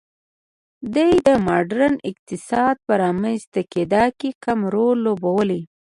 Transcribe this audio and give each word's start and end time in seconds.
دې 0.93 1.09
د 1.27 1.29
ماډرن 1.47 1.93
اقتصاد 2.09 2.75
په 2.85 2.93
رامنځته 3.03 3.61
کېدا 3.73 4.03
کې 4.19 4.29
کم 4.43 4.59
رول 4.73 4.97
لوبولی. 5.05 5.61